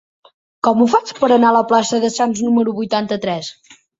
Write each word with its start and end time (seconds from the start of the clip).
Com 0.67 0.79
ho 0.79 0.87
faig 0.93 1.11
per 1.19 1.29
anar 1.35 1.51
a 1.51 1.57
la 1.57 1.61
plaça 1.73 2.01
de 2.05 2.11
Sants 2.15 2.43
número 2.47 2.75
vuitanta-tres? 2.81 3.53